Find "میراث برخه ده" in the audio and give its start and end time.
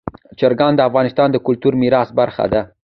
1.83-2.61